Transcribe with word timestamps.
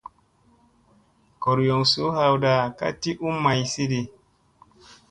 Gooryoŋ 1.41 1.81
suu 1.91 2.09
hawɗa 2.17 2.53
ka 2.77 2.87
ti 3.01 3.11
u 3.27 3.29
maysiiɗi. 3.43 4.01